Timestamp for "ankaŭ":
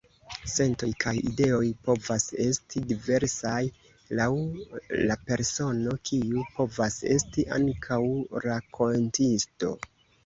7.59-8.03